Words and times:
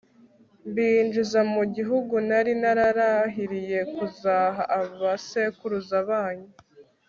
mbinjiza 0.69 1.39
mu 1.53 1.63
gihugu 1.75 2.13
nari 2.27 2.51
nararahiriye 2.61 3.79
kuzaha 3.95 4.61
abasekuruza 4.79 5.97
banyu 6.09 6.49